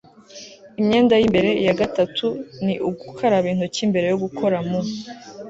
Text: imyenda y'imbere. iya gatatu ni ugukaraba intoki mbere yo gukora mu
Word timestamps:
imyenda 0.79 1.13
y'imbere. 1.19 1.49
iya 1.61 1.75
gatatu 1.81 2.27
ni 2.63 2.73
ugukaraba 2.87 3.47
intoki 3.53 3.81
mbere 3.91 4.05
yo 4.11 4.17
gukora 4.23 4.57
mu 4.67 4.79